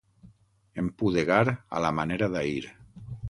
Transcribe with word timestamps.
Empudegar 0.83 1.43
a 1.51 1.83
la 1.87 1.93
manera 1.99 2.31
d'ahir. 2.37 2.61